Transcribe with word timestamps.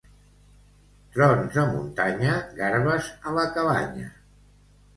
Trons 1.17 1.59
a 1.65 1.67
muntanya, 1.75 2.39
garbes 2.63 3.13
a 3.33 3.37
la 3.39 3.47
cabanya. 3.59 4.13